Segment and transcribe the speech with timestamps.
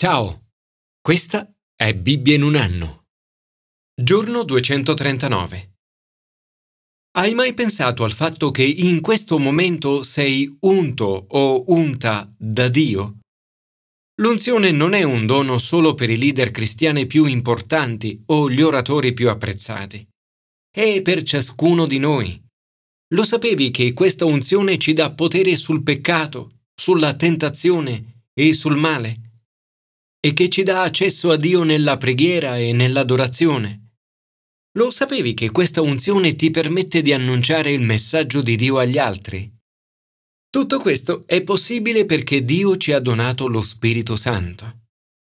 [0.00, 0.52] Ciao,
[1.00, 3.06] questa è Bibbia in un anno.
[4.00, 5.72] Giorno 239.
[7.16, 13.18] Hai mai pensato al fatto che in questo momento sei unto o unta da Dio?
[14.20, 19.12] L'unzione non è un dono solo per i leader cristiani più importanti o gli oratori
[19.12, 20.08] più apprezzati.
[20.70, 22.40] È per ciascuno di noi.
[23.14, 29.26] Lo sapevi che questa unzione ci dà potere sul peccato, sulla tentazione e sul male?
[30.28, 33.94] E che ci dà accesso a Dio nella preghiera e nell'adorazione.
[34.76, 39.50] Lo sapevi che questa unzione ti permette di annunciare il messaggio di Dio agli altri?
[40.50, 44.80] Tutto questo è possibile perché Dio ci ha donato lo Spirito Santo.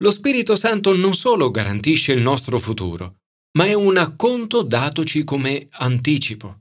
[0.02, 3.16] Lo Spirito Santo non solo garantisce il nostro futuro,
[3.58, 6.60] ma è un acconto datoci come anticipo.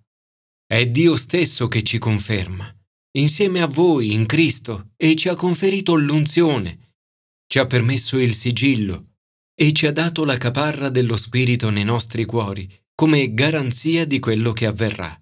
[0.66, 2.70] È Dio stesso che ci conferma,
[3.18, 6.87] insieme a voi in Cristo, e ci ha conferito l'unzione,
[7.48, 9.14] ci ha permesso il sigillo
[9.56, 14.54] e ci ha dato la caparra dello Spirito nei nostri cuori come garanzia di quello
[14.54, 15.20] che avverrà.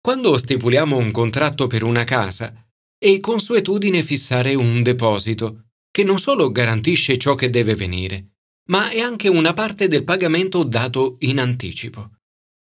[0.00, 2.54] Quando stipuliamo un contratto per una casa,
[2.98, 8.34] è consuetudine fissare un deposito, che non solo garantisce ciò che deve venire,
[8.68, 12.10] ma è anche una parte del pagamento dato in anticipo.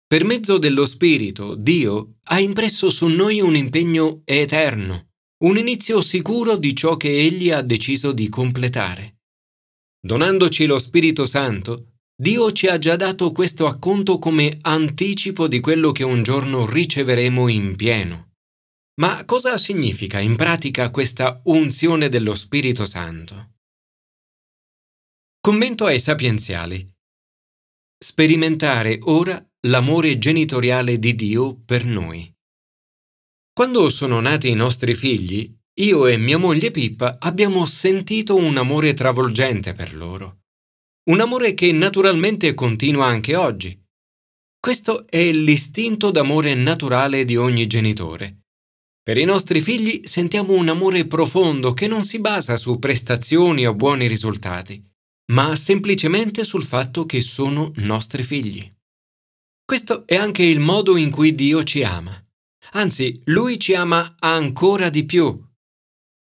[0.06, 5.11] Per mezzo dello Spirito, Dio ha impresso su noi un impegno eterno
[5.42, 9.22] un inizio sicuro di ciò che Egli ha deciso di completare.
[10.00, 15.92] Donandoci lo Spirito Santo, Dio ci ha già dato questo acconto come anticipo di quello
[15.92, 18.34] che un giorno riceveremo in pieno.
[19.00, 23.54] Ma cosa significa in pratica questa unzione dello Spirito Santo?
[25.40, 26.88] Commento ai sapienziali.
[27.98, 32.32] Sperimentare ora l'amore genitoriale di Dio per noi.
[33.54, 38.94] Quando sono nati i nostri figli, io e mia moglie Pippa abbiamo sentito un amore
[38.94, 40.44] travolgente per loro.
[41.10, 43.78] Un amore che naturalmente continua anche oggi.
[44.58, 48.44] Questo è l'istinto d'amore naturale di ogni genitore.
[49.04, 53.74] Per i nostri figli sentiamo un amore profondo che non si basa su prestazioni o
[53.74, 54.82] buoni risultati,
[55.34, 58.72] ma semplicemente sul fatto che sono nostri figli.
[59.66, 62.21] Questo è anche il modo in cui Dio ci ama.
[62.74, 65.40] Anzi, lui ci ama ancora di più.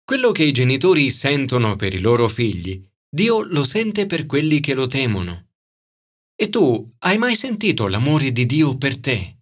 [0.03, 4.73] Quello che i genitori sentono per i loro figli, Dio lo sente per quelli che
[4.73, 5.47] lo temono.
[6.39, 9.39] E tu hai mai sentito l'amore di Dio per te?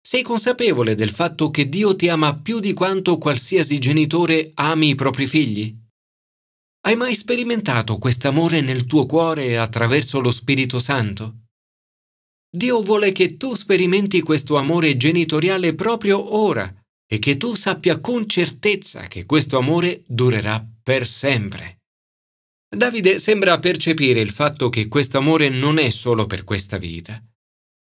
[0.00, 4.94] Sei consapevole del fatto che Dio ti ama più di quanto qualsiasi genitore ami i
[4.94, 5.76] propri figli?
[6.86, 11.45] Hai mai sperimentato quest'amore nel tuo cuore attraverso lo Spirito Santo?
[12.56, 16.74] Dio vuole che tu sperimenti questo amore genitoriale proprio ora
[17.06, 21.82] e che tu sappia con certezza che questo amore durerà per sempre.
[22.74, 27.22] Davide sembra percepire il fatto che questo amore non è solo per questa vita,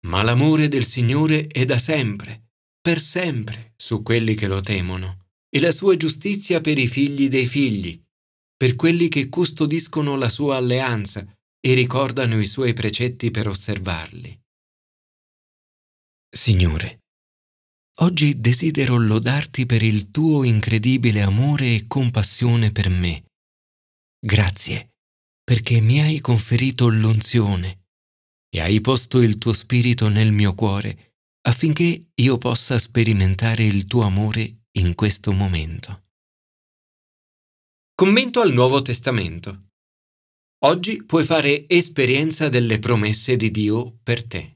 [0.08, 2.50] ma l'amore del Signore è da sempre,
[2.82, 7.46] per sempre, su quelli che lo temono, e la sua giustizia per i figli dei
[7.46, 8.02] figli,
[8.58, 11.26] per quelli che custodiscono la sua alleanza
[11.66, 14.42] e ricordano i suoi precetti per osservarli.
[16.36, 17.04] Signore,
[18.00, 23.26] oggi desidero lodarti per il tuo incredibile amore e compassione per me.
[24.20, 24.96] Grazie,
[25.44, 27.84] perché mi hai conferito l'unzione
[28.50, 31.14] e hai posto il tuo spirito nel mio cuore
[31.46, 36.06] affinché io possa sperimentare il tuo amore in questo momento.
[37.94, 39.68] Commento al Nuovo Testamento.
[40.64, 44.53] Oggi puoi fare esperienza delle promesse di Dio per te.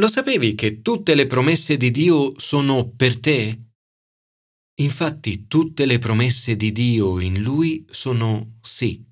[0.00, 3.66] Lo sapevi che tutte le promesse di Dio sono per te?
[4.80, 9.04] Infatti tutte le promesse di Dio in Lui sono sì.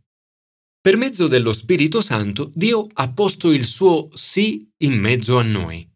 [0.80, 5.86] Per mezzo dello Spirito Santo Dio ha posto il suo sì in mezzo a noi.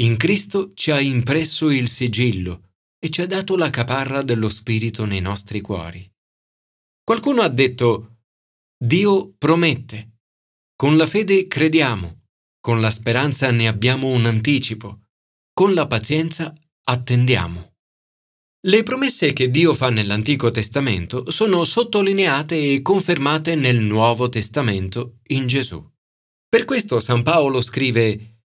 [0.00, 5.04] In Cristo ci ha impresso il sigillo e ci ha dato la caparra dello Spirito
[5.04, 6.10] nei nostri cuori.
[7.04, 8.20] Qualcuno ha detto,
[8.82, 10.20] Dio promette.
[10.74, 12.21] Con la fede crediamo.
[12.62, 15.00] Con la speranza ne abbiamo un anticipo,
[15.52, 16.54] con la pazienza
[16.84, 17.72] attendiamo.
[18.64, 25.48] Le promesse che Dio fa nell'Antico Testamento sono sottolineate e confermate nel Nuovo Testamento in
[25.48, 25.84] Gesù.
[26.48, 28.42] Per questo San Paolo scrive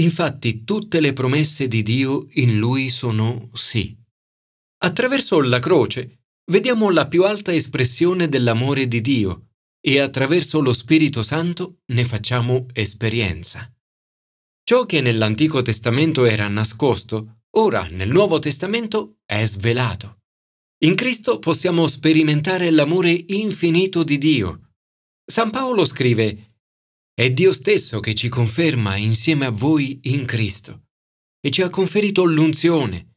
[0.00, 3.96] Infatti tutte le promesse di Dio in lui sono sì.
[4.78, 9.51] Attraverso la croce vediamo la più alta espressione dell'amore di Dio
[9.84, 13.70] e attraverso lo Spirito Santo ne facciamo esperienza.
[14.64, 20.20] Ciò che nell'Antico Testamento era nascosto, ora nel Nuovo Testamento è svelato.
[20.84, 24.70] In Cristo possiamo sperimentare l'amore infinito di Dio.
[25.24, 26.56] San Paolo scrive,
[27.12, 30.84] È Dio stesso che ci conferma insieme a voi in Cristo
[31.40, 33.16] e ci ha conferito l'unzione,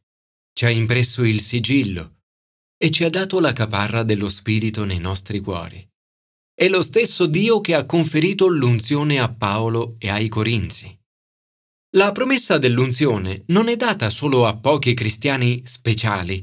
[0.52, 2.22] ci ha impresso il sigillo
[2.76, 5.88] e ci ha dato la caparra dello Spirito nei nostri cuori.
[6.58, 10.98] È lo stesso Dio che ha conferito l'unzione a Paolo e ai Corinzi.
[11.96, 16.42] La promessa dell'unzione non è data solo a pochi cristiani speciali.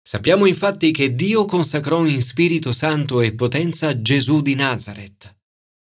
[0.00, 5.36] Sappiamo infatti che Dio consacrò in Spirito Santo e potenza Gesù di Nazareth.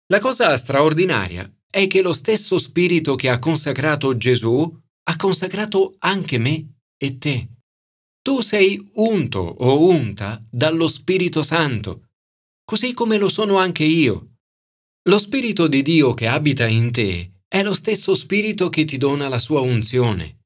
[0.07, 6.39] La cosa straordinaria è che lo stesso Spirito che ha consacrato Gesù ha consacrato anche
[6.39, 7.49] me e te.
[8.23, 12.04] Tu sei unto o unta dallo Spirito Santo
[12.65, 14.37] così come lo sono anche io.
[15.09, 19.29] Lo Spirito di Dio che abita in te è lo stesso Spirito che ti dona
[19.29, 20.41] la sua unzione.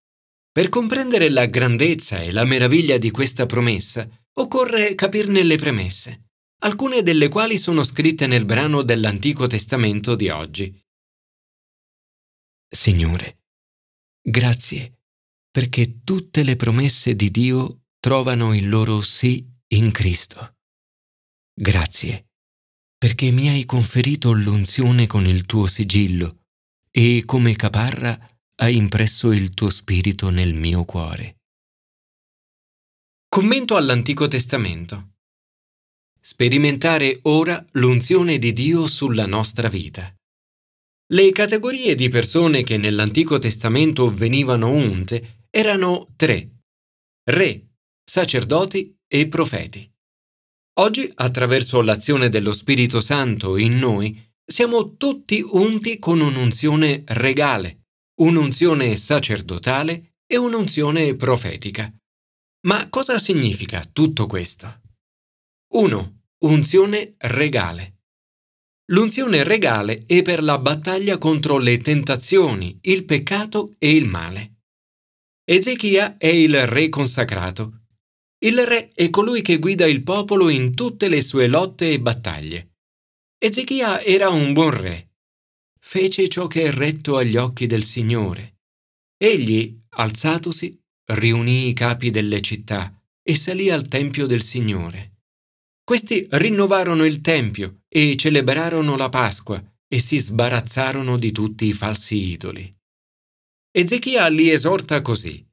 [0.50, 6.30] Per comprendere la grandezza e la meraviglia di questa promessa, occorre capirne le premesse,
[6.62, 10.84] alcune delle quali sono scritte nel brano dell'Antico Testamento di oggi.
[12.68, 13.44] Signore,
[14.20, 14.98] grazie
[15.50, 20.57] perché tutte le promesse di Dio trovano il loro sì in Cristo.
[21.60, 22.28] Grazie,
[22.96, 26.42] perché mi hai conferito l'unzione con il tuo sigillo
[26.88, 28.16] e come caparra
[28.60, 31.38] hai impresso il tuo spirito nel mio cuore.
[33.28, 35.14] Commento all'Antico Testamento.
[36.20, 40.14] Sperimentare ora l'unzione di Dio sulla nostra vita.
[41.12, 46.60] Le categorie di persone che nell'Antico Testamento venivano unte erano tre.
[47.24, 47.70] Re,
[48.04, 49.90] sacerdoti e profeti.
[50.80, 57.86] Oggi, attraverso l'azione dello Spirito Santo in noi, siamo tutti unti con un'unzione regale,
[58.20, 61.92] un'unzione sacerdotale e un'unzione profetica.
[62.66, 64.80] Ma cosa significa tutto questo?
[65.74, 66.20] 1.
[66.44, 67.96] Unzione regale.
[68.92, 74.60] L'unzione regale è per la battaglia contro le tentazioni, il peccato e il male.
[75.44, 77.77] Ezechia è il re consacrato
[78.40, 82.76] il re è colui che guida il popolo in tutte le sue lotte e battaglie.
[83.36, 85.16] Ezechia era un buon re.
[85.80, 88.58] Fece ciò che è retto agli occhi del Signore.
[89.16, 90.78] Egli, alzatosi,
[91.12, 95.16] riunì i capi delle città e salì al Tempio del Signore.
[95.82, 102.16] Questi rinnovarono il Tempio e celebrarono la Pasqua e si sbarazzarono di tutti i falsi
[102.30, 102.72] idoli.
[103.70, 105.47] Ezechia li esorta così.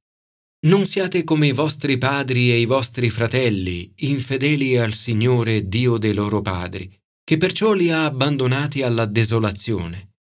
[0.66, 6.14] Non siate come i vostri padri e i vostri fratelli, infedeli al Signore Dio dei
[6.14, 6.92] loro padri,
[7.24, 10.16] che perciò li ha abbandonati alla desolazione.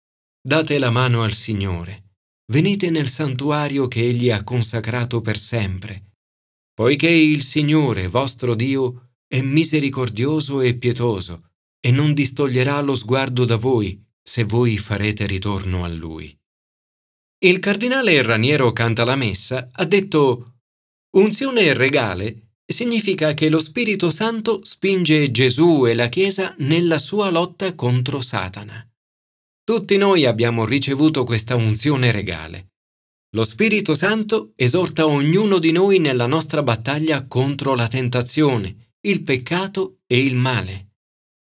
[0.40, 2.14] Date la mano al Signore.
[2.50, 6.14] Venite nel santuario che Egli ha consacrato per sempre,
[6.72, 13.56] poiché il Signore, vostro Dio, è misericordioso e pietoso, e non distoglierà lo sguardo da
[13.56, 16.34] voi se voi farete ritorno a Lui.
[17.42, 20.56] Il cardinale Raniero Cantalamessa ha detto
[21.16, 27.74] Unzione regale significa che lo Spirito Santo spinge Gesù e la Chiesa nella sua lotta
[27.74, 28.86] contro Satana.
[29.64, 32.72] Tutti noi abbiamo ricevuto questa unzione regale.
[33.34, 40.00] Lo Spirito Santo esorta ognuno di noi nella nostra battaglia contro la tentazione, il peccato
[40.06, 40.90] e il male.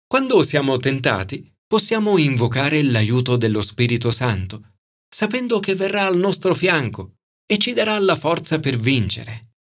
[0.07, 4.63] Quando siamo tentati, possiamo invocare l'aiuto dello Spirito Santo
[5.09, 9.53] sapendo che verrà al nostro fianco e ci darà la forza per vincere.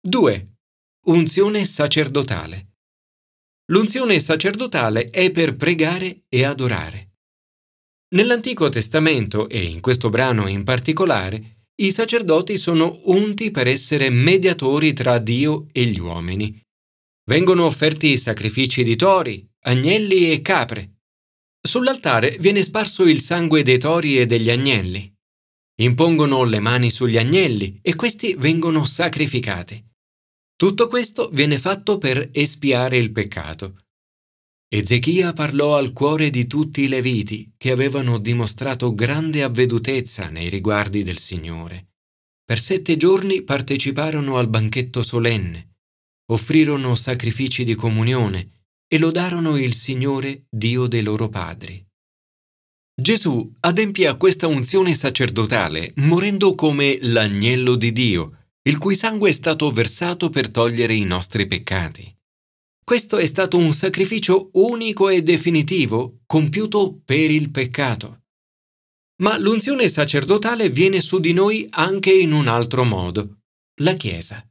[0.00, 0.56] 2.
[1.06, 2.74] Unzione sacerdotale.
[3.70, 7.16] L'unzione sacerdotale è per pregare e adorare.
[8.14, 14.92] Nell'Antico Testamento e in questo brano in particolare, i sacerdoti sono unti per essere mediatori
[14.92, 16.60] tra Dio e gli uomini.
[17.28, 20.97] Vengono offerti sacrifici di tori, agnelli e capre,
[21.68, 25.14] Sull'altare viene sparso il sangue dei tori e degli agnelli.
[25.82, 29.84] Impongono le mani sugli agnelli e questi vengono sacrificati.
[30.56, 33.82] Tutto questo viene fatto per espiare il peccato.
[34.66, 41.02] Ezechia parlò al cuore di tutti i leviti che avevano dimostrato grande avvedutezza nei riguardi
[41.02, 41.90] del Signore.
[42.46, 45.80] Per sette giorni parteciparono al banchetto solenne,
[46.32, 48.57] offrirono sacrifici di comunione
[48.88, 51.84] e lodarono il Signore Dio dei loro padri.
[53.00, 59.32] Gesù adempì a questa unzione sacerdotale morendo come l'agnello di Dio, il cui sangue è
[59.32, 62.12] stato versato per togliere i nostri peccati.
[62.82, 68.22] Questo è stato un sacrificio unico e definitivo compiuto per il peccato.
[69.22, 73.40] Ma l'unzione sacerdotale viene su di noi anche in un altro modo,
[73.82, 74.44] la Chiesa.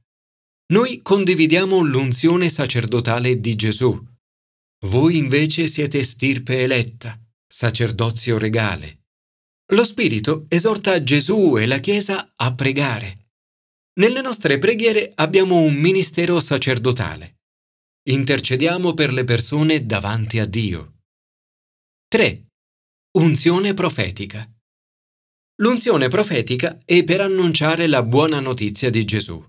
[0.74, 4.00] Noi condividiamo l'unzione sacerdotale di Gesù.
[4.86, 9.05] Voi invece siete stirpe eletta, sacerdozio regale.
[9.72, 13.31] Lo Spirito esorta Gesù e la Chiesa a pregare.
[13.98, 17.39] Nelle nostre preghiere abbiamo un ministero sacerdotale.
[18.07, 21.00] Intercediamo per le persone davanti a Dio.
[22.07, 22.46] 3.
[23.17, 24.48] Unzione profetica.
[25.60, 29.43] L'unzione profetica è per annunciare la buona notizia di Gesù.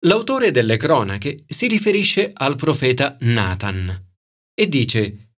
[0.00, 4.05] L'autore delle cronache si riferisce al profeta Nathan
[4.58, 5.34] e dice,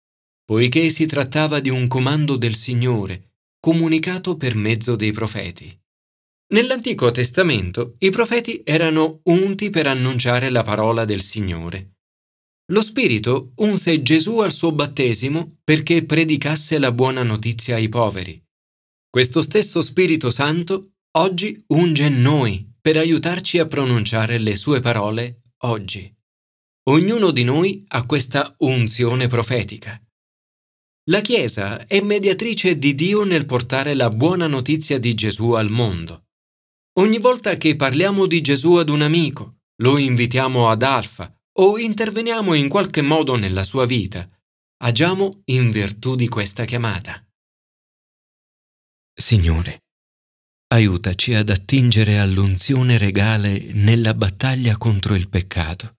[0.46, 5.76] poiché si trattava di un comando del Signore, comunicato per mezzo dei profeti.
[6.54, 11.96] Nell'Antico Testamento i profeti erano unti per annunciare la parola del Signore.
[12.72, 18.42] Lo Spirito unse Gesù al suo battesimo perché predicasse la buona notizia ai poveri.
[19.10, 26.17] Questo stesso Spirito Santo oggi unge noi per aiutarci a pronunciare le sue parole oggi.
[26.90, 30.02] Ognuno di noi ha questa unzione profetica.
[31.10, 36.28] La Chiesa è mediatrice di Dio nel portare la buona notizia di Gesù al mondo.
[37.00, 41.30] Ogni volta che parliamo di Gesù ad un amico, lo invitiamo ad Alfa
[41.60, 44.30] o interveniamo in qualche modo nella sua vita,
[44.84, 47.22] agiamo in virtù di questa chiamata.
[49.14, 49.84] Signore,
[50.68, 55.97] aiutaci ad attingere all'unzione regale nella battaglia contro il peccato.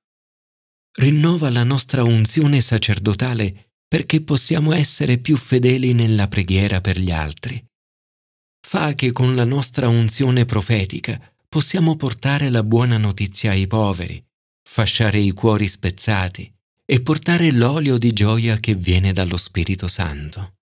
[0.99, 7.65] Rinnova la nostra unzione sacerdotale perché possiamo essere più fedeli nella preghiera per gli altri.
[8.67, 14.21] Fa che con la nostra unzione profetica possiamo portare la buona notizia ai poveri,
[14.69, 16.53] fasciare i cuori spezzati
[16.85, 20.58] e portare l'olio di gioia che viene dallo Spirito Santo.